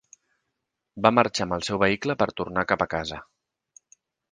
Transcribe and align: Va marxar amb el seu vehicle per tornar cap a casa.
Va 1.07 1.11
marxar 1.17 1.43
amb 1.47 1.57
el 1.59 1.67
seu 1.67 1.79
vehicle 1.85 2.17
per 2.23 2.29
tornar 2.43 2.65
cap 2.73 2.87
a 2.87 2.91
casa. 2.97 3.23